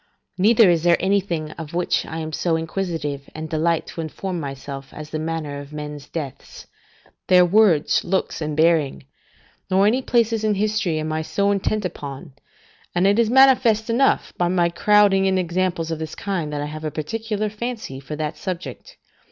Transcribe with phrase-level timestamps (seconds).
[0.39, 4.91] Neither is there anything of which I am so inquisitive, and delight to inform myself,
[4.95, 6.65] as the manner of men's deaths,
[7.27, 9.05] their words, looks, and bearing;
[9.69, 12.33] nor any places in history I am so intent upon;
[12.95, 16.65] and it is manifest enough, by my crowding in examples of this kind, that I
[16.65, 18.97] have a particular fancy for that subject.